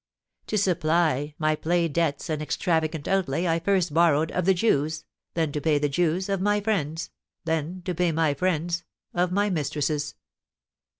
[0.47, 5.51] "To supply my play debts and extravagant outlay I first borrowed of the Jews, then,
[5.51, 7.11] to pay the Jews, of my friends,
[7.45, 8.83] then, to pay my friends,
[9.13, 10.15] of my mistresses.